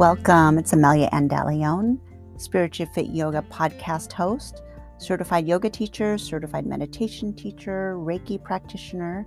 [0.00, 0.56] Welcome.
[0.56, 1.98] It's Amelia Andaleon,
[2.38, 4.62] Spiritual Fit Yoga podcast host,
[4.96, 9.26] certified yoga teacher, certified meditation teacher, Reiki practitioner.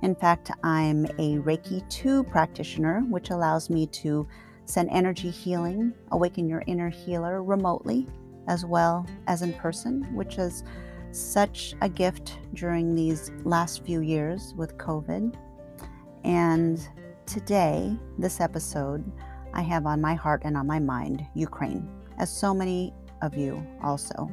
[0.00, 4.26] In fact, I'm a Reiki 2 practitioner, which allows me to
[4.64, 8.06] send energy healing, awaken your inner healer remotely
[8.48, 10.64] as well as in person, which is
[11.12, 15.34] such a gift during these last few years with COVID.
[16.24, 16.80] And
[17.26, 19.04] today, this episode,
[19.54, 23.64] I have on my heart and on my mind Ukraine, as so many of you
[23.82, 24.28] also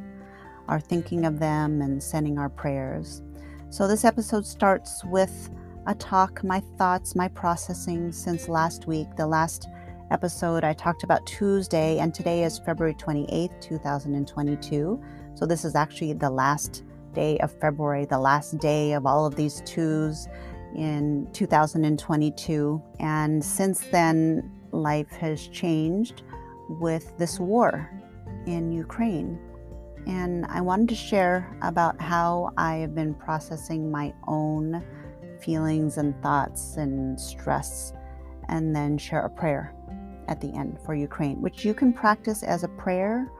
[0.67, 3.21] are thinking of them and sending our prayers.
[3.69, 5.49] So, this episode starts with
[5.85, 9.07] a talk, my thoughts, my processing since last week.
[9.15, 9.67] The last
[10.09, 15.01] episode I talked about Tuesday, and today is February 28th, 2022.
[15.35, 16.83] So, this is actually the last
[17.13, 20.27] day of February, the last day of all of these twos
[20.75, 22.81] in 2022.
[22.99, 26.23] And since then, life has changed
[26.69, 27.89] with this war
[28.45, 29.39] in Ukraine.
[30.07, 34.83] And I wanted to share about how I have been processing my own
[35.41, 37.93] feelings and thoughts and stress,
[38.49, 39.75] and then share a prayer
[40.27, 43.31] at the end for Ukraine, which you can practice as a prayer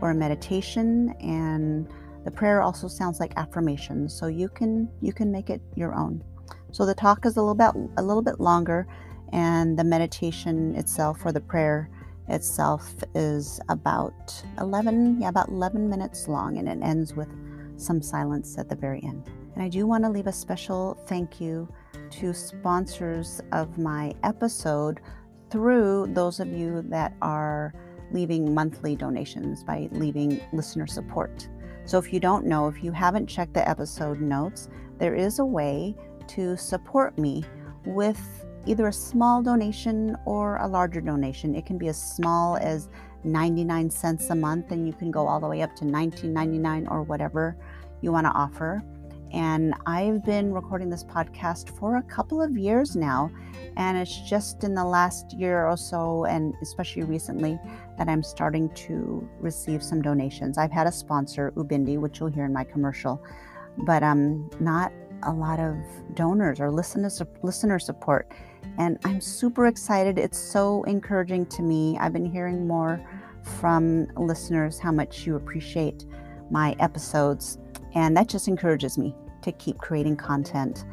[0.00, 1.10] or a meditation.
[1.20, 1.88] And
[2.24, 6.22] the prayer also sounds like affirmation, so you can you can make it your own.
[6.72, 8.86] So the talk is a little bit a little bit longer,
[9.32, 11.90] and the meditation itself or the prayer
[12.28, 17.28] itself is about 11 yeah about 11 minutes long and it ends with
[17.76, 19.30] some silence at the very end.
[19.54, 21.68] And i do want to leave a special thank you
[22.10, 25.00] to sponsors of my episode
[25.50, 27.74] through those of you that are
[28.12, 31.48] leaving monthly donations by leaving listener support.
[31.84, 35.44] So if you don't know if you haven't checked the episode notes there is a
[35.44, 35.94] way
[36.26, 37.44] to support me
[37.84, 41.54] with either a small donation or a larger donation.
[41.54, 42.88] It can be as small as
[43.24, 47.02] 99 cents a month, and you can go all the way up to 19.99 or
[47.02, 47.56] whatever
[48.02, 48.82] you want to offer.
[49.32, 53.30] And I've been recording this podcast for a couple of years now,
[53.76, 57.58] and it's just in the last year or so, and especially recently,
[57.98, 60.56] that I'm starting to receive some donations.
[60.56, 63.22] I've had a sponsor, Ubindi, which you'll hear in my commercial,
[63.78, 64.92] but um, not
[65.24, 65.76] a lot of
[66.14, 67.10] donors or listener
[67.42, 68.32] listener support
[68.78, 70.18] and I'm super excited.
[70.18, 71.98] It's so encouraging to me.
[72.00, 73.04] I've been hearing more
[73.42, 76.06] from listeners how much you appreciate
[76.50, 77.58] my episodes,
[77.94, 80.84] and that just encourages me to keep creating content.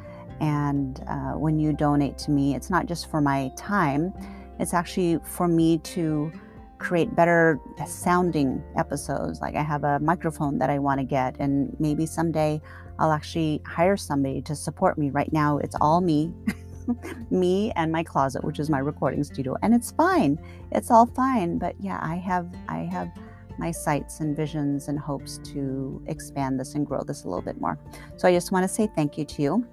[0.41, 4.13] And uh, when you donate to me, it's not just for my time,
[4.59, 6.31] it's actually for me to
[6.78, 9.41] create better sounding episodes.
[9.41, 12.62] Like I have a microphone that I want to get, and maybe someday
[12.97, 15.09] I'll actually hire somebody to support me.
[15.12, 16.34] Right now, it's all me.
[17.29, 20.38] me and my closet, which is my recording studio, and it's fine.
[20.72, 21.57] It's all fine.
[21.57, 23.12] But yeah, I have I have
[23.57, 27.59] my sights and visions and hopes to expand this and grow this a little bit
[27.59, 27.79] more.
[28.18, 29.68] So I just want to say thank you to you.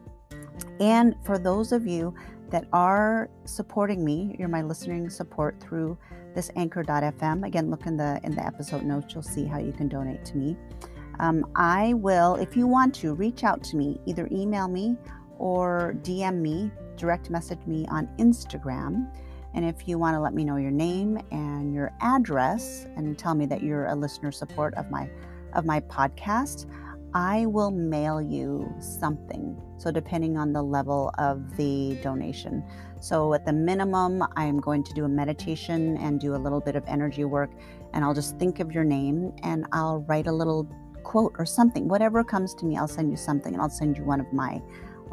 [0.80, 2.14] And for those of you
[2.50, 5.98] that are supporting me, you're my listening support through
[6.34, 7.46] this anchor.fm.
[7.46, 10.36] Again, look in the in the episode notes, you'll see how you can donate to
[10.36, 10.56] me.
[11.20, 14.96] Um, I will, if you want to, reach out to me, either email me
[15.38, 16.70] or DM me
[17.02, 19.12] direct message me on Instagram.
[19.54, 23.34] And if you want to let me know your name and your address and tell
[23.34, 25.10] me that you're a listener support of my
[25.52, 26.66] of my podcast,
[27.12, 29.60] I will mail you something.
[29.78, 32.64] So depending on the level of the donation.
[33.00, 36.76] So at the minimum, I'm going to do a meditation and do a little bit
[36.76, 37.50] of energy work
[37.92, 40.68] and I'll just think of your name and I'll write a little
[41.02, 41.88] quote or something.
[41.88, 44.62] Whatever comes to me, I'll send you something and I'll send you one of my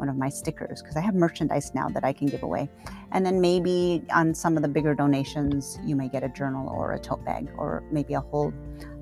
[0.00, 2.68] one of my stickers because I have merchandise now that I can give away.
[3.12, 6.92] And then maybe on some of the bigger donations, you may get a journal or
[6.92, 8.52] a tote bag or maybe a whole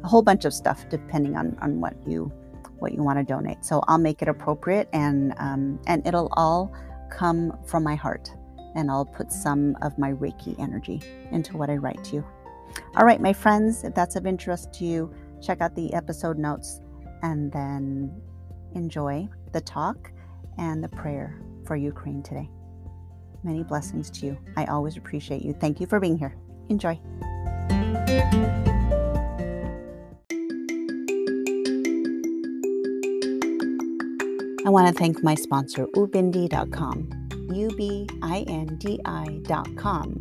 [0.03, 2.33] a whole bunch of stuff depending on on what you
[2.79, 3.65] what you want to donate.
[3.65, 6.73] So I'll make it appropriate and um, and it'll all
[7.11, 8.31] come from my heart.
[8.75, 11.01] And I'll put some of my Reiki energy
[11.33, 12.25] into what I write to you.
[12.97, 16.81] All right, my friends, if that's of interest to you, check out the episode notes
[17.23, 18.21] and then
[18.75, 20.13] enjoy the talk
[20.59, 22.51] and the prayer for Ukraine today.
[23.43, 24.39] Many blessings to you.
[24.57, 25.53] I always appreciate you.
[25.55, 26.37] Thank you for being here.
[26.69, 26.99] Enjoy.
[34.69, 40.21] I want to thank my sponsor, ubindi.com, U B I N D I.com.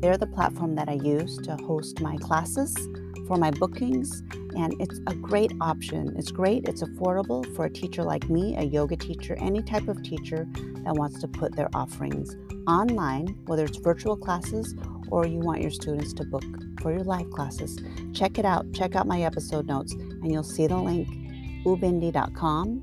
[0.00, 2.76] They're the platform that I use to host my classes
[3.26, 4.22] for my bookings,
[4.56, 6.14] and it's a great option.
[6.16, 10.02] It's great, it's affordable for a teacher like me, a yoga teacher, any type of
[10.02, 10.46] teacher
[10.84, 12.36] that wants to put their offerings
[12.66, 14.74] online, whether it's virtual classes
[15.10, 16.44] or you want your students to book
[16.80, 17.78] for your live classes,
[18.14, 18.72] check it out.
[18.72, 21.08] Check out my episode notes, and you'll see the link
[21.64, 22.82] ubindi.com.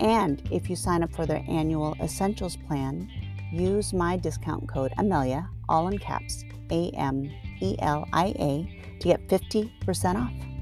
[0.00, 3.08] And if you sign up for their annual essentials plan,
[3.52, 7.30] use my discount code Amelia, all in caps, A M
[7.60, 10.55] E L I A, to get 50% off.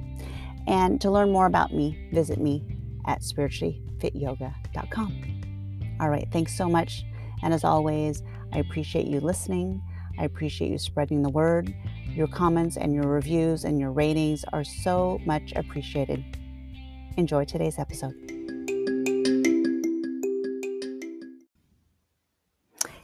[0.66, 2.64] And to learn more about me, visit me
[3.06, 5.96] at spirituallyfityoga.com.
[6.00, 7.04] All right, thanks so much.
[7.42, 8.22] And as always,
[8.52, 9.82] I appreciate you listening.
[10.18, 11.74] I appreciate you spreading the word.
[12.08, 16.24] Your comments and your reviews and your ratings are so much appreciated.
[17.16, 18.14] Enjoy today's episode.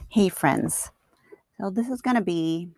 [0.09, 0.91] Hey, friends.
[1.57, 2.69] So, this is going to be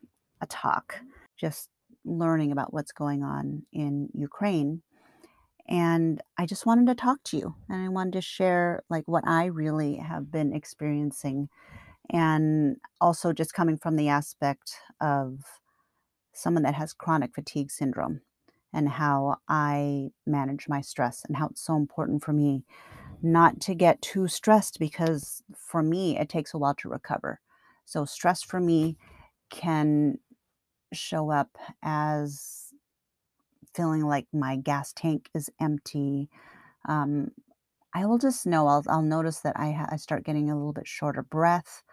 [0.42, 1.00] a talk,
[1.38, 1.70] just
[2.06, 4.82] learning about what's going on in Ukraine.
[5.68, 9.26] And I just wanted to talk to you and I wanted to share like what
[9.26, 11.48] I really have been experiencing
[12.10, 15.40] and also just coming from the aspect of
[16.34, 18.22] someone that has chronic fatigue syndrome
[18.74, 22.66] and how I manage my stress and how it's so important for me
[23.22, 27.40] not to get too stressed because for me it takes a while to recover.
[27.86, 28.98] So stress for me
[29.50, 30.18] can
[30.94, 32.74] show up as
[33.75, 36.30] feeling like my gas tank is empty.
[36.88, 37.31] Um,
[37.94, 40.74] I will just know, I'll, I'll notice that I, ha- I start getting a little
[40.74, 41.84] bit shorter breath,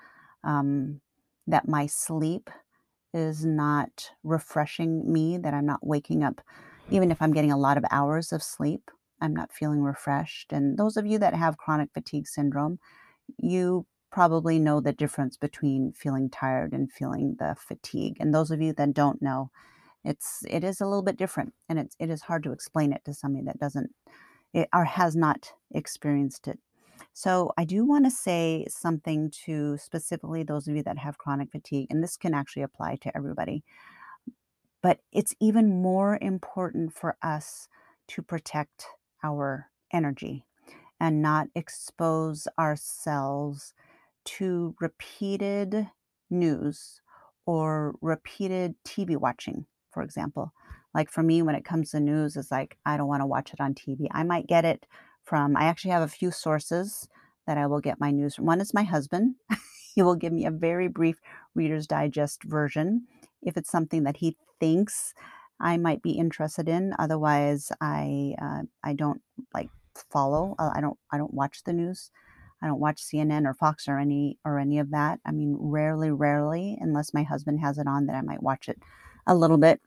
[0.44, 1.00] um,
[1.46, 2.50] that my sleep
[3.12, 6.40] is not refreshing me, that I'm not waking up,
[6.90, 10.52] even if I'm getting a lot of hours of sleep, I'm not feeling refreshed.
[10.52, 12.78] And those of you that have chronic fatigue syndrome,
[13.38, 18.16] you probably know the difference between feeling tired and feeling the fatigue.
[18.20, 19.50] And those of you that don't know,
[20.04, 23.04] it's it is a little bit different and it's it is hard to explain it
[23.04, 23.94] to somebody that doesn't
[24.52, 26.58] it, or has not experienced it.
[27.12, 31.50] So I do want to say something to specifically those of you that have chronic
[31.50, 33.62] fatigue, and this can actually apply to everybody.
[34.82, 37.68] But it's even more important for us
[38.08, 38.86] to protect
[39.22, 40.46] our energy
[40.98, 43.74] and not expose ourselves
[44.24, 45.88] to repeated
[46.30, 47.00] news
[47.46, 50.52] or repeated TV watching, for example.
[50.94, 53.52] Like for me, when it comes to news, it's like, I don't want to watch
[53.52, 54.06] it on TV.
[54.10, 54.86] I might get it
[55.24, 57.08] from, I actually have a few sources
[57.46, 58.46] that I will get my news from.
[58.46, 59.36] One is my husband.
[59.94, 61.20] he will give me a very brief
[61.54, 63.06] Reader's Digest version
[63.42, 65.14] if it's something that he thinks
[65.60, 66.94] I might be interested in.
[66.98, 69.20] Otherwise, I uh, I don't
[69.52, 69.68] like
[70.10, 70.54] follow.
[70.58, 72.10] Uh, I don't I don't watch the news.
[72.62, 75.20] I don't watch CNN or Fox or any or any of that.
[75.24, 78.78] I mean, rarely, rarely, unless my husband has it on, that I might watch it
[79.26, 79.80] a little bit.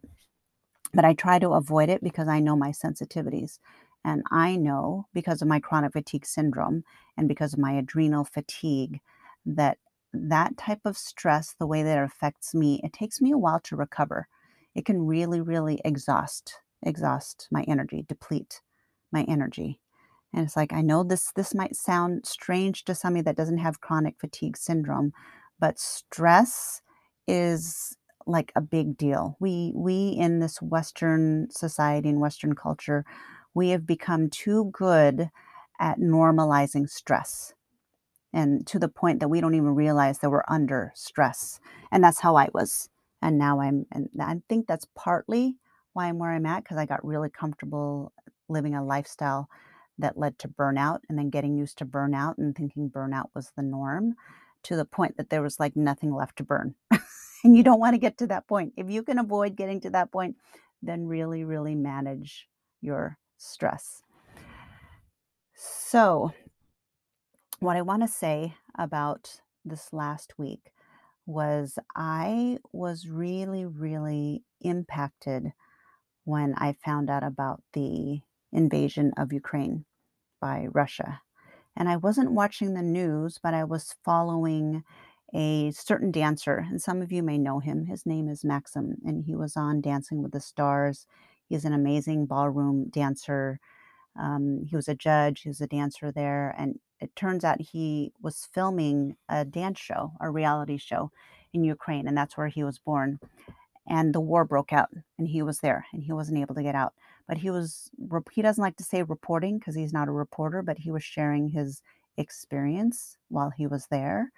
[0.94, 3.60] But I try to avoid it because I know my sensitivities.
[4.06, 6.84] And I know because of my chronic fatigue syndrome
[7.18, 9.00] and because of my adrenal fatigue
[9.46, 9.78] that
[10.14, 13.60] that type of stress, the way that it affects me, it takes me a while
[13.62, 14.28] to recover.
[14.76, 18.62] It can really, really exhaust, exhaust my energy, deplete
[19.12, 19.80] my energy.
[20.34, 23.82] And it's like I know this this might sound strange to somebody that doesn't have
[23.82, 25.14] chronic fatigue syndrome,
[25.60, 26.82] but stress
[27.28, 27.96] is
[28.26, 29.38] like a big deal.
[29.40, 33.06] We we in this western society and western culture,
[33.54, 35.30] we have become too good
[35.80, 37.54] at normalizing stress.
[38.34, 41.60] And to the point that we don't even realize that we're under stress.
[41.92, 42.90] And that's how I was.
[43.22, 45.58] And now I'm and I think that's partly
[45.94, 48.12] why I'm where I'm at because I got really comfortable
[48.50, 49.48] living a lifestyle
[49.98, 53.62] that led to burnout and then getting used to burnout and thinking burnout was the
[53.62, 54.16] norm
[54.64, 56.74] to the point that there was like nothing left to burn.
[57.44, 58.74] and you don't want to get to that point.
[58.78, 60.36] If you can avoid getting to that point,
[60.82, 62.48] then really, really manage
[62.82, 64.02] your stress.
[65.56, 66.34] So,
[67.60, 70.72] what I want to say about this last week
[71.26, 75.54] was I was really, really impacted
[76.26, 78.22] when I found out about the
[78.54, 79.86] invasion of Ukraine
[80.42, 81.22] by Russia.
[81.76, 84.84] And I wasn't watching the news, but I was following
[85.34, 87.86] a certain dancer, and some of you may know him.
[87.86, 91.08] His name is Maksim, and he was on Dancing with the Stars.
[91.50, 93.60] He's an amazing ballroom dancer.
[94.20, 98.14] Um, he was a judge, he was a dancer there, and it turns out he
[98.22, 101.12] was filming a dance show, a reality show
[101.52, 103.20] in Ukraine, and that's where he was born
[103.88, 106.76] and the war broke out and he was there and he wasn't able to get
[106.76, 106.94] out
[107.28, 107.90] but he was
[108.32, 111.50] he doesn't like to say reporting because he's not a reporter but he was sharing
[111.50, 111.82] his
[112.18, 114.32] experience while he was there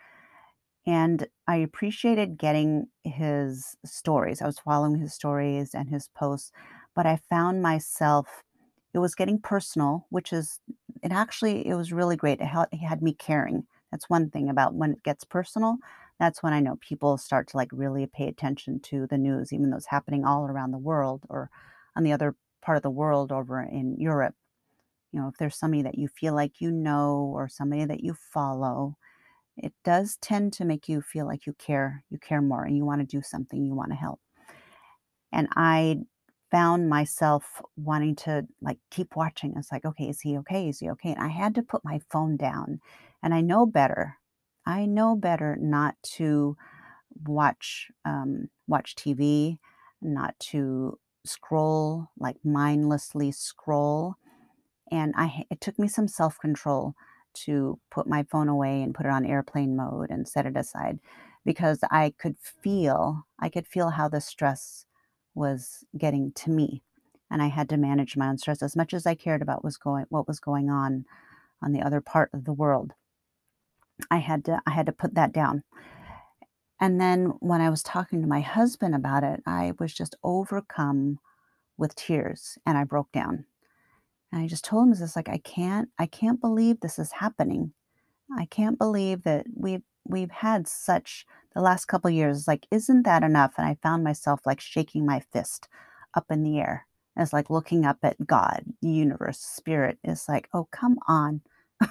[0.86, 4.42] and i appreciated getting his stories.
[4.42, 6.52] I was following his stories and his posts
[6.96, 8.44] but i found myself
[8.94, 10.60] it was getting personal which is
[11.04, 12.42] it actually it was really great.
[12.42, 13.66] It had, it had me caring.
[13.92, 15.78] That's one thing about when it gets personal
[16.20, 19.70] that's when I know people start to like really pay attention to the news, even
[19.70, 21.50] though it's happening all around the world or
[21.96, 22.36] on the other
[22.66, 24.36] part of the world over in Europe.
[25.12, 28.16] You know, if there's somebody that you feel like you know or somebody that you
[28.34, 28.98] follow,
[29.56, 32.86] it does tend to make you feel like you care, you care more and you
[32.86, 34.20] want to do something, you want to help.
[35.32, 36.00] And I
[36.52, 39.54] found myself wanting to like keep watching.
[39.56, 40.70] It's like, okay, is he okay?
[40.70, 41.12] Is he okay?
[41.12, 42.80] And I had to put my phone down.
[43.24, 44.18] And I know better.
[44.66, 46.58] I know better not to
[47.26, 49.60] watch um, watch TV,
[50.02, 54.16] not to scroll like mindlessly scroll.
[54.92, 56.96] And I it took me some self control
[57.46, 61.00] to put my phone away and put it on airplane mode and set it aside
[61.44, 64.86] because I could feel I could feel how the stress
[65.34, 66.82] was getting to me
[67.30, 69.78] and I had to manage my own stress as much as I cared about was
[69.78, 71.06] going what was going on
[71.62, 72.94] on the other part of the world.
[74.12, 75.64] I had to I had to put that down.
[76.80, 81.20] And then when I was talking to my husband about it, I was just overcome
[81.78, 83.46] with tears and I broke down.
[84.32, 87.72] And I just told him this like I can't I can't believe this is happening.
[88.38, 93.24] I can't believe that we've we've had such the last couple years like isn't that
[93.24, 93.54] enough?
[93.58, 95.70] And i found myself like shaking my fist
[96.16, 96.86] up in the air.
[97.18, 99.98] As like looking up at god the universe spirit.
[100.04, 101.42] Is like oh come on.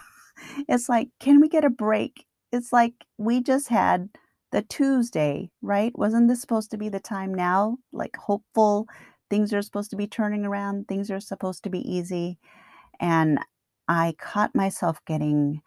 [0.69, 2.27] It's like can we get a break?
[2.53, 4.11] It's like we just had
[4.55, 8.89] the tuesday right wasn't this supposed to be the time now like hopeful
[9.31, 12.39] things are supposed to be turning around things are supposed to be easy
[13.01, 13.39] and
[13.89, 15.63] i caught myself getting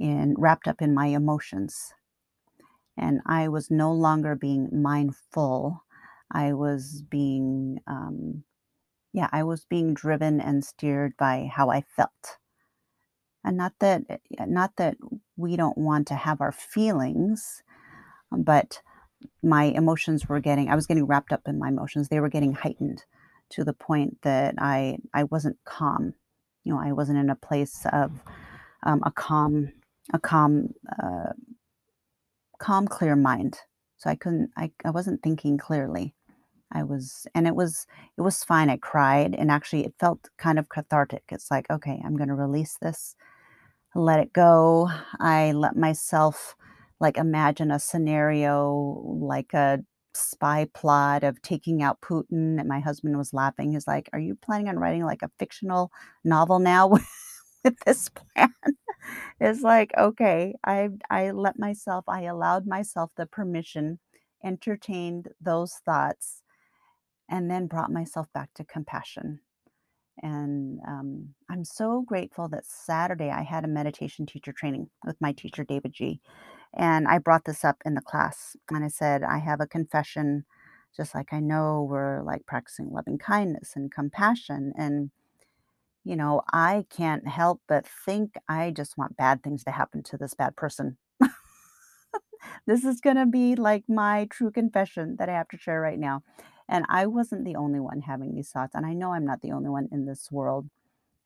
[0.00, 1.92] in wrapped up in my emotions
[2.98, 5.84] and I was no longer being mindful.
[6.32, 8.44] I was being, um,
[9.14, 12.38] yeah, I was being driven and steered by how I felt.
[13.44, 14.96] And not that, eh, not that
[15.36, 17.62] we don't want to have our feelings,
[18.30, 18.80] but
[19.42, 22.08] my emotions were getting, I was getting wrapped up in my emotions.
[22.08, 23.04] They were getting heightened
[23.50, 26.14] to the point that I, I wasn't calm.
[26.64, 28.12] You know, I wasn't in a place of
[28.84, 29.72] um, a calm,
[30.12, 31.32] a calm uh,
[32.58, 33.58] calm, clear mind.
[33.96, 36.14] So I couldn't, I, I wasn't thinking clearly.
[36.70, 37.86] I was, and it was,
[38.18, 38.68] it was fine.
[38.68, 41.22] I cried and actually it felt kind of cathartic.
[41.30, 43.16] It's like, okay, I'm going to release this,
[43.94, 44.90] let it go.
[45.18, 46.56] I let myself
[47.00, 49.80] like imagine a scenario like a
[50.14, 52.58] spy plot of taking out Putin.
[52.60, 53.72] And my husband was laughing.
[53.72, 55.90] He's like, Are you planning on writing like a fictional
[56.24, 56.88] novel now
[57.64, 58.52] with this plan?
[59.40, 63.98] it's like, okay, I I let myself, I allowed myself the permission,
[64.44, 66.42] entertained those thoughts,
[67.30, 69.40] and then brought myself back to compassion.
[70.22, 75.32] And um, I'm so grateful that Saturday I had a meditation teacher training with my
[75.32, 76.20] teacher, David G.
[76.74, 78.56] And I brought this up in the class.
[78.70, 80.44] And I said, I have a confession,
[80.96, 84.72] just like I know we're like practicing loving kindness and compassion.
[84.76, 85.10] And
[86.04, 90.16] you know, I can't help but think I just want bad things to happen to
[90.16, 90.96] this bad person.
[92.66, 95.98] this is going to be like my true confession that I have to share right
[95.98, 96.22] now.
[96.66, 99.52] And I wasn't the only one having these thoughts, and I know I'm not the
[99.52, 100.68] only one in this world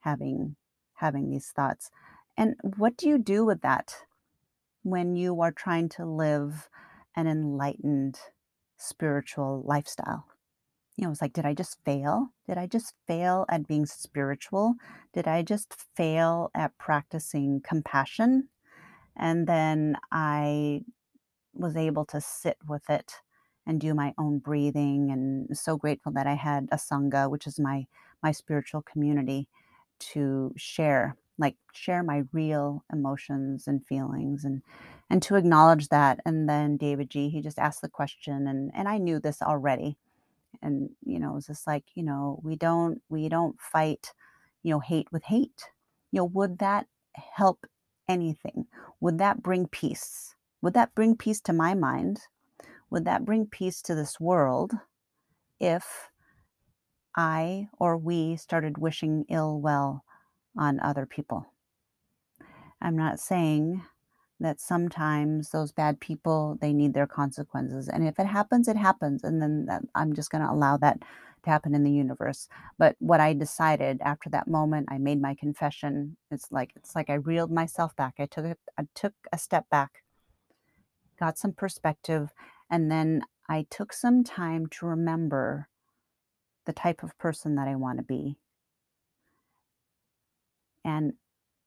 [0.01, 0.55] having
[0.95, 1.89] having these thoughts.
[2.37, 3.95] And what do you do with that
[4.83, 6.69] when you are trying to live
[7.15, 8.19] an enlightened
[8.77, 10.25] spiritual lifestyle?
[10.95, 12.29] you know, it's like, did I just fail?
[12.47, 14.75] Did I just fail at being spiritual?
[15.13, 18.49] Did I just fail at practicing compassion?
[19.15, 20.81] And then I
[21.53, 23.13] was able to sit with it
[23.65, 27.59] and do my own breathing and so grateful that I had a sangha, which is
[27.59, 27.85] my
[28.21, 29.47] my spiritual community
[29.99, 34.61] to share like share my real emotions and feelings and
[35.09, 38.87] and to acknowledge that and then David G he just asked the question and and
[38.87, 39.97] I knew this already.
[40.61, 44.13] And you know it's just like you know we don't we don't fight
[44.63, 45.69] you know hate with hate.
[46.11, 47.65] You know would that help
[48.07, 48.65] anything?
[49.01, 50.35] Would that bring peace?
[50.61, 52.21] Would that bring peace to my mind?
[52.89, 54.73] Would that bring peace to this world
[55.59, 56.09] if
[57.15, 60.03] i or we started wishing ill well
[60.57, 61.45] on other people.
[62.81, 63.81] I'm not saying
[64.39, 69.23] that sometimes those bad people they need their consequences and if it happens it happens
[69.23, 70.99] and then that, i'm just going to allow that
[71.43, 72.47] to happen in the universe.
[72.77, 76.17] But what i decided after that moment i made my confession.
[76.31, 78.15] It's like it's like i reeled myself back.
[78.19, 80.03] I took it i took a step back
[81.19, 82.29] got some perspective
[82.69, 85.67] and then i took some time to remember
[86.65, 88.37] the type of person that i want to be
[90.83, 91.13] and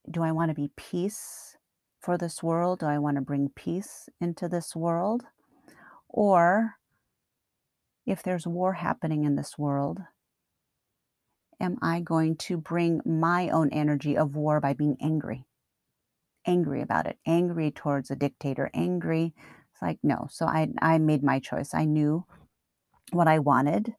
[0.09, 1.57] do i want to be peace
[2.07, 2.79] for this world?
[2.79, 5.23] Do I want to bring peace into this world?
[6.07, 6.75] Or
[8.05, 9.99] if there's war happening in this world,
[11.59, 15.43] am I going to bring my own energy of war by being angry?
[16.45, 19.33] Angry about it, angry towards a dictator, angry.
[19.73, 20.27] It's like, no.
[20.31, 21.73] So I, I made my choice.
[21.73, 22.25] I knew
[23.11, 23.95] what I wanted.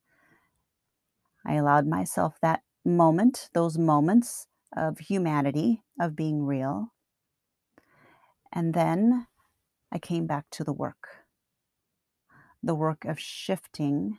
[1.44, 4.46] I allowed myself that moment, those moments
[4.76, 6.92] of humanity, of being real.
[8.52, 9.26] And then
[9.92, 11.08] I came back to the work
[12.62, 14.18] the work of shifting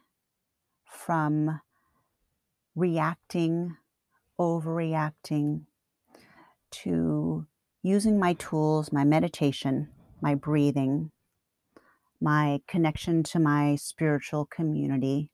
[0.86, 1.60] from
[2.76, 3.76] reacting,
[4.40, 5.66] overreacting,
[6.72, 7.46] to
[7.82, 9.90] using my tools, my meditation,
[10.22, 11.12] my breathing,
[12.22, 15.32] my connection to my spiritual community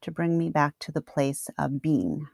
[0.00, 2.28] to bring me back to the place of being.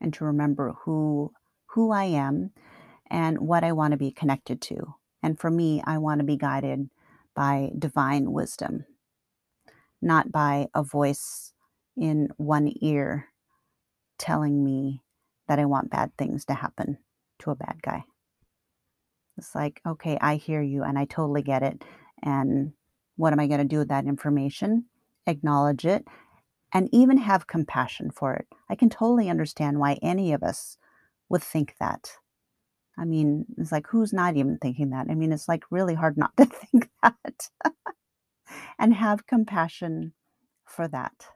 [0.00, 1.32] And to remember who
[1.66, 2.50] who I am
[3.10, 4.94] and what I want to be connected to.
[5.22, 6.88] And for me, I want to be guided
[7.34, 8.86] by divine wisdom,
[10.02, 11.52] not by a voice
[11.96, 13.28] in one ear
[14.18, 15.02] telling me
[15.48, 16.98] that I want bad things to happen
[17.40, 18.04] to a bad guy.
[19.36, 21.82] It's like, okay, I hear you and I totally get it.
[22.22, 22.72] And
[23.16, 24.86] what am I going to do with that information?
[25.26, 26.06] Acknowledge it
[26.72, 28.46] and even have compassion for it.
[28.68, 30.76] I can totally understand why any of us
[31.28, 32.12] would think that.
[32.98, 35.06] I mean, it's like, who's not even thinking that?
[35.10, 37.48] I mean, it's like really hard not to think that
[38.78, 40.12] and have compassion
[40.64, 41.26] for that.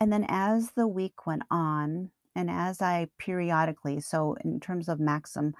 [0.00, 4.98] And then as the week went on, and as I periodically, so in terms of
[4.98, 5.52] Maksim,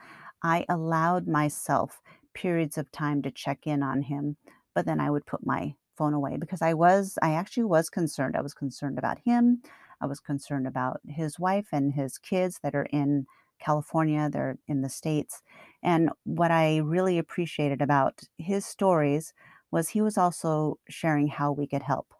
[0.42, 2.00] I allowed myself
[2.34, 4.36] periods of time to check in on him,
[4.74, 8.34] but then I would put my phone away because I was, I actually was concerned.
[8.36, 9.62] I was concerned about him.
[10.00, 13.26] I was concerned about his wife and his kids that are in
[13.60, 15.42] California, they're in the States.
[15.80, 19.32] And what I really appreciated about his stories
[19.70, 22.12] was he was also sharing how we could help.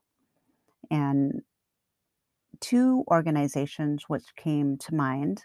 [0.89, 1.43] And
[2.61, 5.45] two organizations which came to mind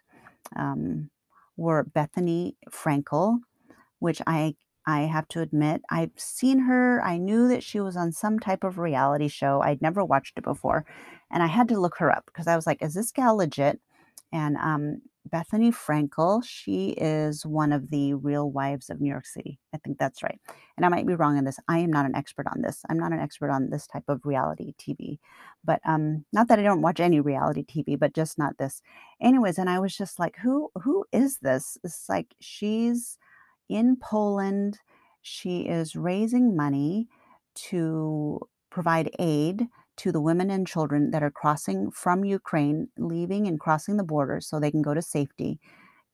[0.56, 1.10] um,
[1.56, 3.39] were Bethenny Frankel,
[3.97, 4.56] which I
[4.88, 7.04] I have to admit, I've seen her.
[7.04, 9.62] I knew that she was on some type of reality show.
[9.62, 10.86] I'd never watched it before.
[11.30, 13.82] And I had to look her up because I was like, is this gal legit?
[14.32, 19.60] And um, Bethenny Frankel, she is one of the real wives of New York City.
[19.73, 20.39] I think that's right.
[20.78, 21.60] And I might be wrong in this.
[21.67, 22.84] I am not an expert on this.
[22.89, 25.19] I'm not an expert on this type of reality TV.
[25.65, 28.82] But um, not that I don't watch any reality TV, but just not this.
[29.21, 31.78] Anyways, and I was just like, who who is this?
[31.84, 33.17] It's like she's
[33.69, 34.80] in Poland.
[35.21, 37.08] She is raising money
[37.56, 43.60] to provide aid to the women and children that are crossing from Ukraine, leaving and
[43.60, 45.60] crossing the border so they can go to safety,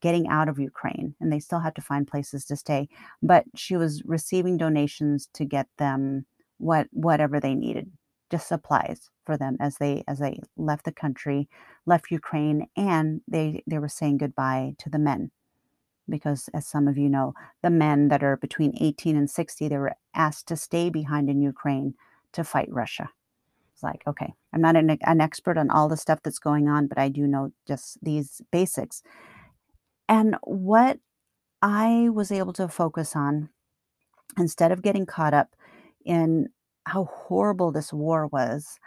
[0.01, 1.15] getting out of Ukraine.
[1.19, 2.87] And they still have to find places to stay.
[3.21, 6.25] But she was receiving donations to get them
[6.59, 7.91] what whatever they needed,
[8.31, 11.49] just supplies for them as they as they left the country,
[11.85, 15.31] left Ukraine, and they they were saying goodbye to the men
[16.09, 19.77] because as some of you know, the men that are between 18 and 60, they
[19.77, 21.95] were asked to stay behind in Ukraine
[22.33, 23.09] to fight Russia.
[23.73, 26.87] It's like, okay, I'm not an, an expert on all the stuff that's going on,
[26.87, 29.01] but I do know just these basics.
[30.09, 30.99] And what
[31.61, 33.49] I was able to focus on,
[34.37, 35.55] instead of getting caught up
[36.05, 36.49] in
[36.85, 38.79] how horrible this war was,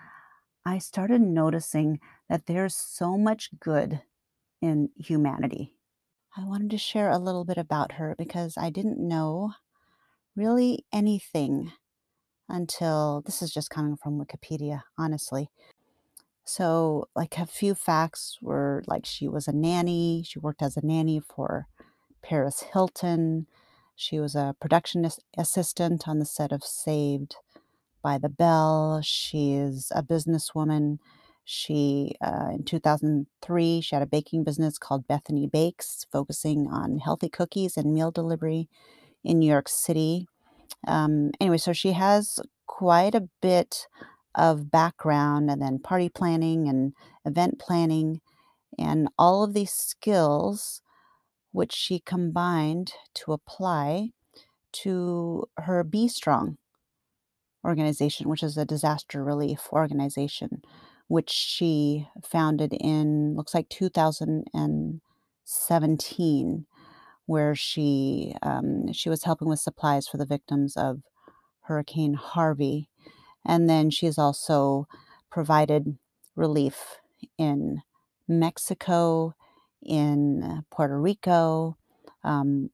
[0.66, 4.02] I started noticing that there's so much good
[4.60, 5.75] in humanity
[6.38, 9.52] I wanted to share a little bit about her because I didn't know
[10.34, 11.72] really anything
[12.48, 15.50] until this is just coming from Wikipedia, honestly.
[16.44, 20.86] So, like, a few facts were like she was a nanny, she worked as a
[20.86, 21.68] nanny for
[22.22, 23.46] Paris Hilton,
[23.94, 27.36] she was a production assistant on the set of Saved
[28.02, 30.98] by the Bell, she is a businesswoman.
[31.48, 37.28] She, uh, in 2003, she had a baking business called Bethenny Bakes, focusing on healthy
[37.28, 38.68] cookies and meal delivery
[39.22, 40.26] in New York City.
[40.88, 43.86] Um, anyway, so she has quite a bit
[44.34, 48.20] of background and then party planning and event planning
[48.76, 50.82] and all of these skills
[51.52, 54.10] which she combined to apply
[54.72, 56.56] to her BStrong
[57.64, 60.62] organization, which is a disaster relief organization
[61.08, 66.66] which she founded in looks like 2017
[67.26, 71.02] where she um, she was helping with supplies for the victims of
[71.62, 72.88] hurricane harvey
[73.44, 74.86] and then she's also
[75.30, 75.96] provided
[76.34, 76.98] relief
[77.38, 77.82] in
[78.28, 79.34] Mexico,
[79.82, 81.76] in Puerto Rico,
[82.24, 82.70] um,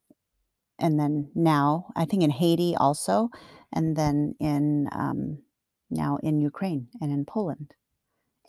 [0.79, 3.29] and then now I think in Haiti also,
[3.71, 5.39] and then in um,
[5.89, 7.75] now in Ukraine and in Poland.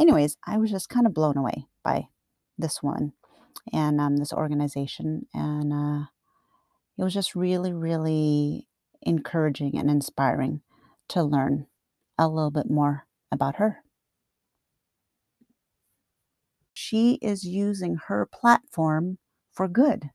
[0.01, 2.09] Anyways, I was just kind of blown away by
[2.59, 3.13] this one
[3.73, 6.07] and um, this organization, and uh,
[6.99, 8.69] it was just really, really
[9.03, 10.63] encouraging and inspiring
[11.09, 11.67] to learn
[12.19, 13.79] a little bit more about her.
[16.73, 19.19] She is using her platform
[19.53, 20.11] for good.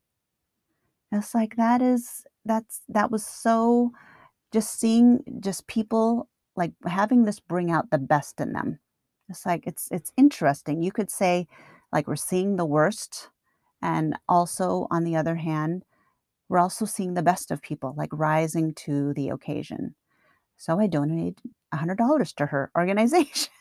[1.12, 3.92] It's like that is that's that was so
[4.52, 8.80] just seeing just people like having this bring out the best in them.
[9.30, 10.82] It's like it's it's interesting.
[10.82, 11.48] You could say
[11.92, 13.30] like we're seeing the worst
[13.82, 15.84] and also on the other hand,
[16.50, 19.96] we're also seeing the best of people like rising to the occasion.
[20.58, 23.52] So I donated $100 to her organization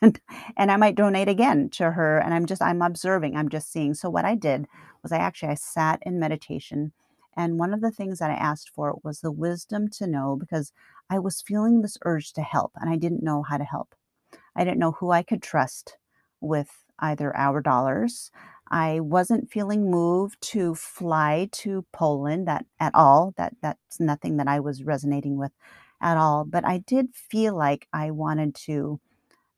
[0.57, 3.95] and I might donate again to her and I'm just I'm observing, I'm just seeing.
[3.95, 4.67] So what I did
[5.03, 6.93] was I actually I sat in meditation
[7.37, 10.73] and one of the things that I asked for was the wisdom to know because
[11.11, 13.95] I was feeling this urge to help and I didn't know how to help.
[14.59, 15.97] I didn't know who I could trust
[16.41, 16.69] with
[16.99, 18.33] either our dollars.
[18.71, 23.35] I wasn't feeling moved to fly to Poland that at all.
[23.37, 25.53] That that's nothing that I was resonating with
[26.03, 26.45] at all.
[26.45, 29.01] But I did feel like I wanted to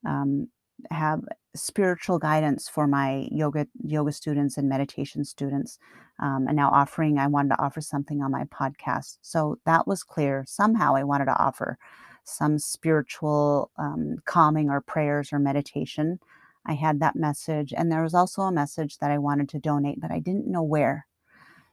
[0.07, 0.49] um,
[0.91, 1.23] have
[1.57, 5.79] spiritual guidance for my yoga yoga students and meditation students.
[6.19, 9.17] Um, and now offering, I wanted to offer something on my podcast.
[9.23, 10.45] So that was clear.
[10.47, 11.79] Somehow I wanted to offer
[12.25, 16.21] some spiritual um, calming or prayers or meditation
[16.67, 17.73] I had that message.
[17.77, 20.63] And there was also a message that I wanted to donate, but I didn't know
[20.63, 21.07] where.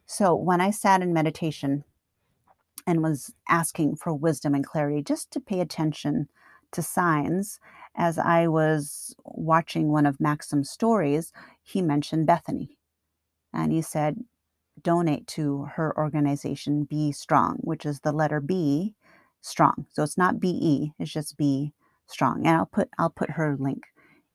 [0.05, 1.83] So when I sat in meditation
[2.85, 6.29] and was asking for wisdom and clarity, just to pay attention
[6.71, 7.59] to signs,
[7.95, 11.33] as I was watching one of Maksim's stories,
[11.63, 12.77] he mentioned Bethenny.
[13.53, 14.23] And he said,
[14.81, 18.95] donate to her organization, BStrong, which is the letter B,
[19.41, 19.85] strong.
[19.91, 21.73] So it's not BE, it's just Be
[22.07, 22.47] Strong.
[22.47, 23.83] And I'll put I'll put her link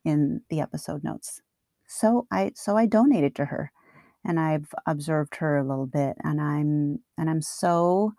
[0.04, 1.40] in the episode notes.
[1.86, 3.72] So I so I donated to her
[4.24, 8.14] and I've observed her a little bit and I'm and I'm so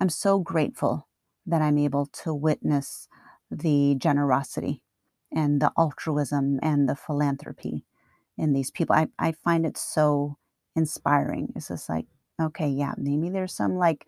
[0.00, 1.08] I'm so grateful
[1.46, 3.08] that I'm able to witness
[3.50, 4.82] the generosity
[5.32, 7.84] and the altruism and the philanthropy
[8.36, 8.94] in these people.
[8.94, 10.36] I, I find it so
[10.76, 11.52] inspiring.
[11.56, 12.06] It's just like,
[12.40, 14.06] okay, yeah, maybe there's some like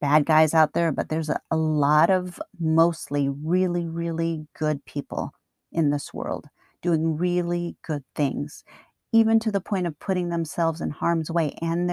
[0.00, 5.32] bad guys out there, but there's a, a lot of mostly really, really good people
[5.72, 6.46] in this world,
[6.82, 8.64] doing really good things,
[9.12, 11.56] even to the point of putting themselves in harm's way.
[11.60, 11.88] And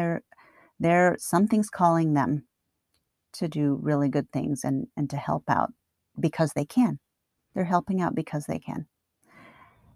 [0.79, 2.45] they're, something's calling them
[3.33, 5.71] to do really good things and, and to help out
[6.19, 6.99] because they can.
[7.53, 8.87] They're helping out because they can.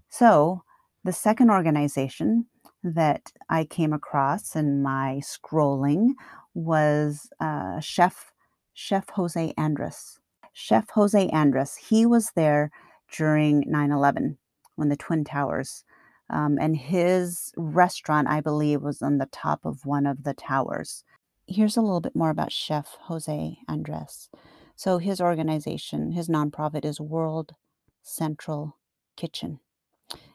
[0.10, 0.63] So,
[1.04, 2.48] the second organization
[2.84, 6.12] that I came across in my scrolling
[6.58, 8.34] was uh, Chef
[8.74, 10.20] Chef Jose Andres.
[10.54, 11.76] Chef Jose Andres.
[11.76, 12.72] He was there
[13.12, 14.38] during 9 11
[14.76, 15.84] when the Twin Towers.
[16.30, 21.04] Um, and his restaurant, I believe, was on the top of one of the towers.
[21.48, 24.30] Here's a little bit more about Chef Jose Andres.
[24.76, 27.54] So, his organization, his nonprofit is World
[28.02, 28.78] Central
[29.15, 29.60] Kitchen.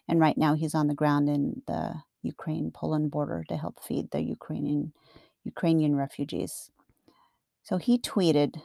[0.08, 4.10] And right now, he's on the ground in the Ukraine Poland border to help feed
[4.10, 4.92] the Ukrainian,
[5.44, 6.70] Ukrainian refugees.
[7.62, 8.60] So, he tweeted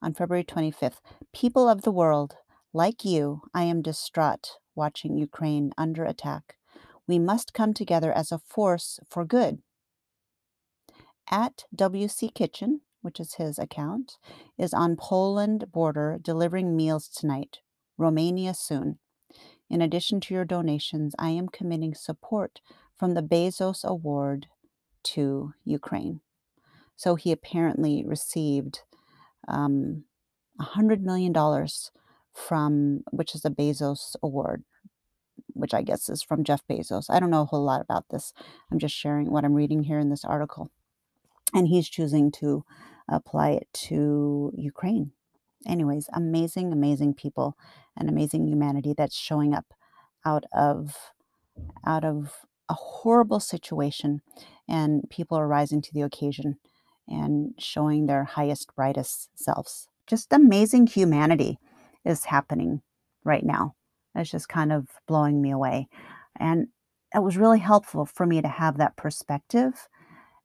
[0.00, 1.00] on February 25th
[1.32, 2.36] People of the world,
[2.72, 6.56] like you, I am distraught watching Ukraine under attack.
[7.06, 9.62] We must come together as a force for good.
[11.30, 14.18] At WC Kitchen, which is his account,
[14.56, 17.58] is on Poland border delivering meals tonight.
[17.96, 18.98] Romania soon.
[19.68, 22.60] In addition to your donations, I am committing support
[22.96, 24.46] from the Bezos Award
[25.04, 26.20] to Ukraine.
[26.96, 28.80] So he apparently received
[29.46, 30.04] um,
[30.60, 31.32] $100 million
[32.34, 34.64] from which is a Bezos award,
[35.54, 37.06] which I guess is from Jeff Bezos.
[37.08, 38.32] I don't know a whole lot about this.
[38.70, 40.70] I'm just sharing what I'm reading here in this article.
[41.54, 42.64] And he's choosing to
[43.08, 45.12] apply it to Ukraine.
[45.66, 47.56] Anyways, amazing, amazing people
[47.96, 49.74] and amazing humanity that's showing up
[50.24, 50.94] out of
[51.84, 54.20] out of a horrible situation
[54.68, 56.58] and people are rising to the occasion
[57.08, 61.58] and showing their highest brightest selves just amazing humanity
[62.04, 62.80] is happening
[63.24, 63.74] right now.
[64.14, 65.88] It's just kind of blowing me away.
[66.40, 66.68] And
[67.14, 69.88] it was really helpful for me to have that perspective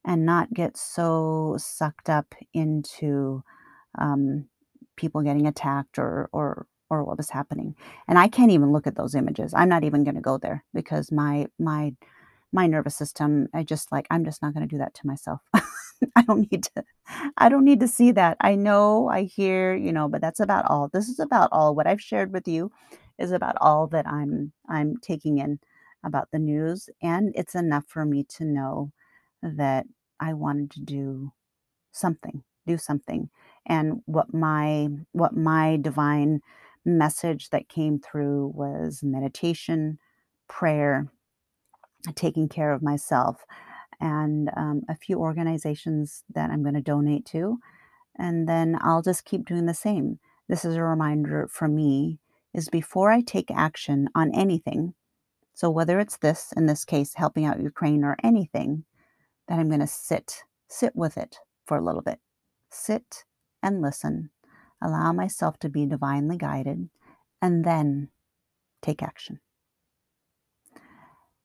[0.06, 3.44] and not get so sucked up into
[3.98, 4.46] um,
[4.98, 7.74] people getting attacked or, or or what was happening.
[8.08, 9.52] And I can't even look at those images.
[9.56, 11.96] I'm not even going to go there because my my
[12.54, 15.42] my nervous system, I just like I'm just not going to do that to myself.
[16.16, 16.84] I don't need to
[17.38, 18.38] I don't need to see that.
[18.42, 20.90] I know, I hear, you know, but that's about all.
[20.90, 22.72] This is about all what I've shared with you
[23.20, 25.60] is about all that I'm I'm taking in
[26.04, 28.92] about the news and it's enough for me to know
[29.42, 29.86] that
[30.20, 31.32] I wanted to do
[31.92, 33.30] something, do something.
[33.66, 36.42] And what my what my divine
[36.86, 40.00] message that came through was meditation,
[40.50, 41.08] prayer,
[42.16, 43.46] taking care of myself,
[44.00, 47.60] and um, a few organizations that I'm going to donate to.
[48.18, 50.20] And then I'll just keep doing the same.
[50.50, 52.20] This is a reminder for me
[52.54, 54.94] is before I take action on anything,
[55.54, 58.86] so whether it's this, in this case, helping out Ukraine or anything,
[59.48, 62.20] that I'm going to sit, sit with it for a little bit.
[62.70, 63.24] Sit
[63.62, 64.30] and listen.
[64.82, 66.90] Allow myself to be divinely guided
[67.42, 68.10] and then
[68.82, 69.40] take action.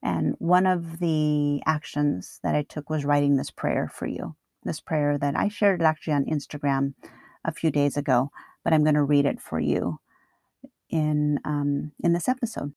[0.02, 4.36] And one of the actions that I took was writing this prayer for you.
[4.64, 6.94] This prayer that I shared actually on Instagram
[7.44, 8.30] a few days ago,
[8.64, 9.98] but I'm going to read it for you
[10.90, 12.72] in um, in this episode.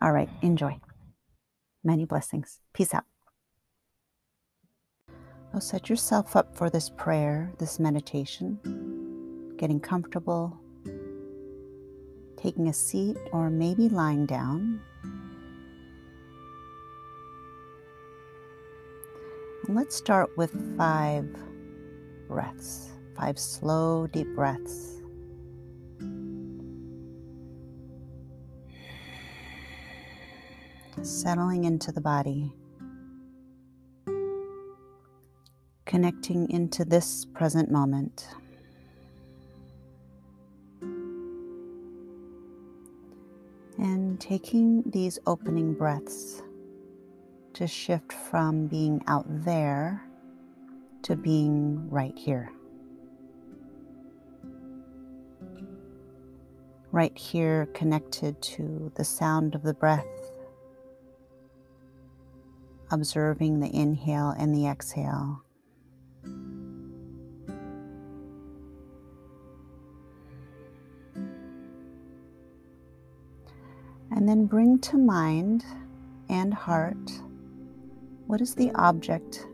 [0.00, 0.80] All right, enjoy.
[1.82, 2.60] Many blessings.
[2.72, 3.04] Peace out.
[5.52, 8.58] Now set yourself up for this prayer, this meditation,
[9.56, 10.58] getting comfortable,
[12.36, 14.80] taking a seat, or maybe lying down.
[19.68, 21.26] Let's start with five
[22.26, 24.96] breaths, five slow, deep breaths.
[31.02, 32.52] Settling into the body.
[35.88, 38.28] connecting into this present moment.
[43.78, 46.42] And taking these opening breaths
[47.58, 50.00] to shift from being out there
[51.02, 52.52] to being right here.
[56.92, 60.06] Right here, connected to the sound of the breath,
[62.92, 65.42] observing the inhale and the exhale.
[74.12, 75.64] And then bring to mind
[76.28, 77.10] and heart
[78.28, 79.46] what is the object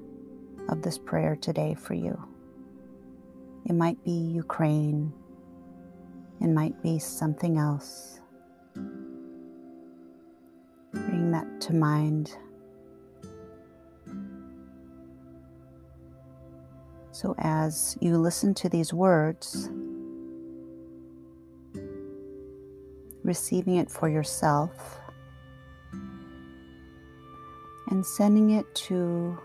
[0.69, 2.21] of this prayer today for you?
[3.67, 5.13] It might be Ukraine,
[6.41, 8.21] it might be something else.
[10.93, 12.37] Bring that to mind.
[17.13, 19.71] So, as you listen to these words,
[23.23, 24.99] receiving it for yourself,
[27.95, 29.39] and sending it to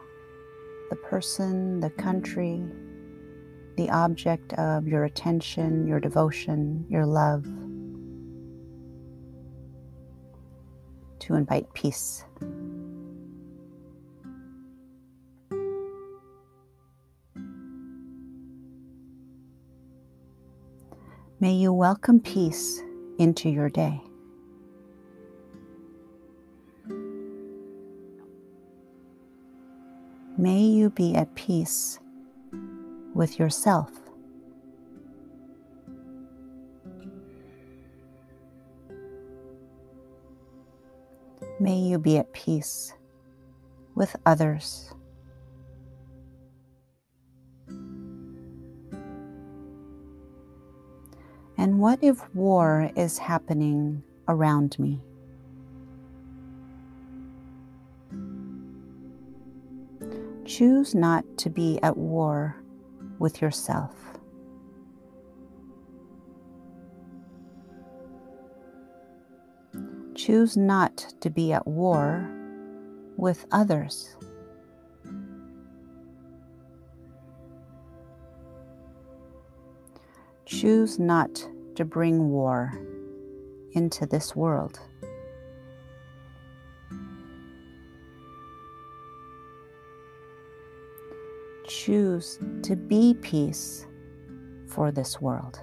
[0.89, 2.65] the person, the country,
[3.77, 7.43] the object of your attention, your devotion, your love,
[11.19, 12.25] to invite peace.
[21.39, 22.81] May you welcome peace
[23.19, 24.08] into your day.
[30.39, 31.99] May you be at peace
[33.13, 33.91] with yourself.
[41.59, 42.93] May you be at peace
[43.95, 44.93] with others.
[51.57, 55.01] And what if war is happening around me?
[60.59, 62.61] Choose not to be at war
[63.17, 63.95] with yourself.
[70.15, 72.29] Choose not to be at war
[73.15, 74.17] with others.
[80.45, 82.77] Choose not to bring war
[83.71, 84.81] into this world.
[91.89, 93.87] Choose to be peace
[94.67, 95.59] for this world.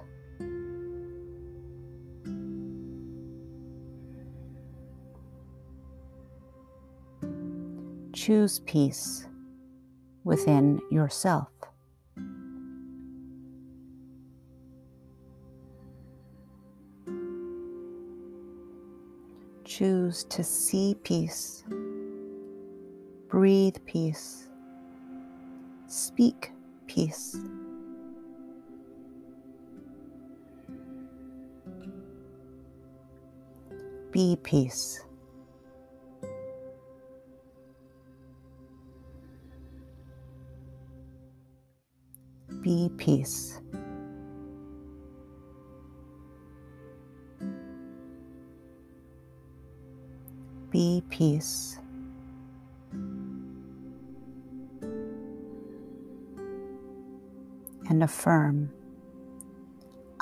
[8.11, 9.25] Choose peace
[10.25, 11.47] within yourself.
[19.63, 21.63] choose to see peace,
[23.27, 24.46] breathe peace,
[25.97, 26.51] speak
[26.85, 27.35] peace.
[34.11, 35.03] Be peace.
[42.61, 43.59] Be peace.
[50.69, 51.76] Be peace.
[58.07, 58.71] Affirm,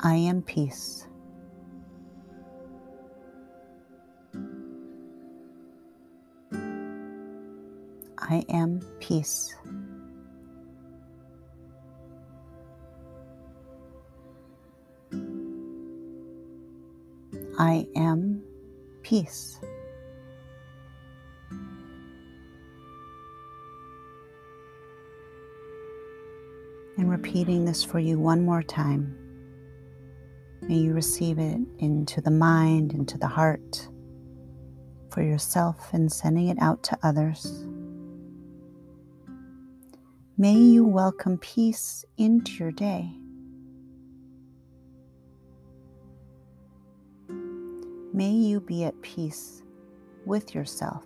[0.00, 1.06] I am peace.
[8.18, 9.54] I am peace.
[27.36, 29.14] Repeating this for you one more time.
[30.62, 33.90] May you receive it into the mind, into the heart,
[35.10, 37.66] for yourself, and sending it out to others.
[40.38, 43.10] May you welcome peace into your day.
[48.14, 49.62] May you be at peace
[50.24, 51.04] with yourself.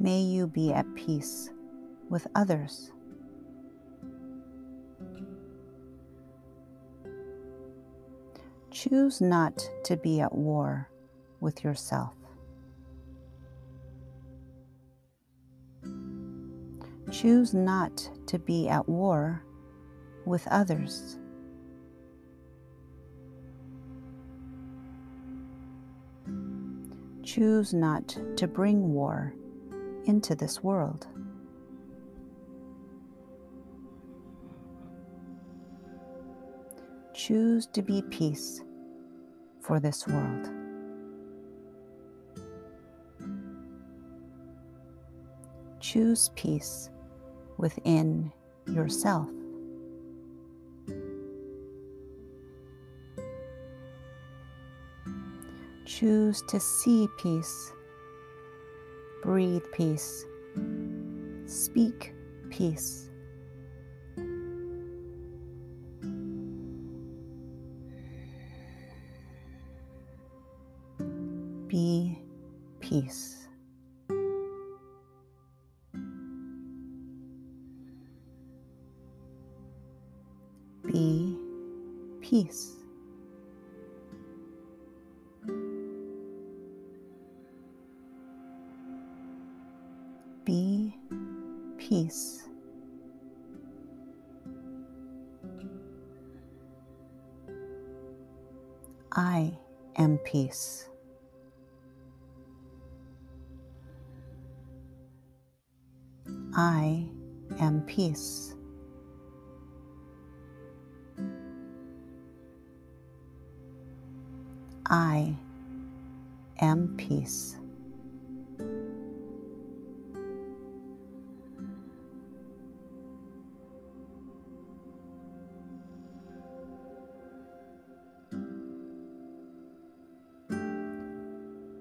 [0.00, 1.50] May you be at peace
[2.08, 2.92] with others.
[8.70, 10.88] Choose not to be at war
[11.40, 12.14] with yourself.
[17.10, 19.42] Choose not to be at war
[20.24, 21.18] with others.
[27.24, 29.34] Choose not to bring war
[30.08, 31.06] into this world.
[37.14, 38.62] Choose to be peace
[39.60, 40.48] for this world.
[45.80, 46.90] Choose peace
[47.58, 48.32] within
[48.66, 49.28] yourself.
[55.84, 57.72] Choose to see peace,
[59.22, 60.24] breathe peace,
[61.46, 62.14] speak
[62.50, 63.04] peace.
[71.68, 72.18] Be
[72.80, 73.46] peace.
[80.86, 81.36] Be
[82.22, 82.77] peace.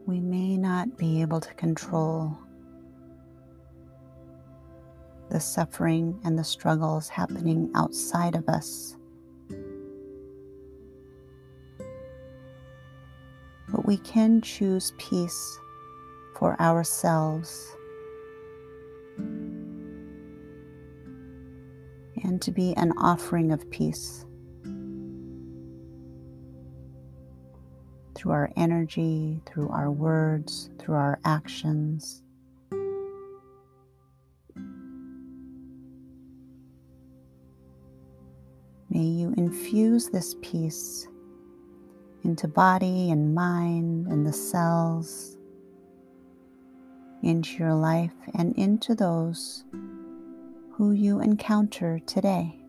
[0.08, 2.38] We may not be able to control
[5.30, 8.96] the suffering and the struggles happening outside of us.
[13.70, 15.60] But we can choose peace
[16.38, 17.68] for ourselves
[22.24, 24.26] and to be an offering of peace
[28.28, 32.22] through our energy, through our words, through our actions.
[38.90, 41.08] May you infuse this peace
[42.26, 45.38] into body and mind and the cells,
[47.24, 49.64] into your life and into those
[50.74, 52.60] who you encounter today.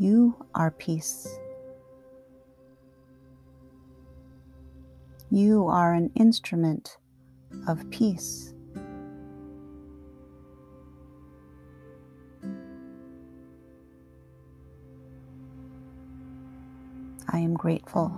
[0.00, 1.28] You are peace.
[5.30, 6.96] You are an instrument
[7.68, 8.54] of peace.
[17.28, 18.10] I am grateful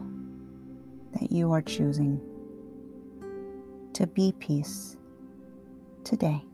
[1.14, 2.20] that you are choosing
[3.94, 4.96] to be peace
[6.04, 6.44] today.